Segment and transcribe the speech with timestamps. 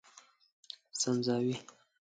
[1.01, 1.55] سنځاوي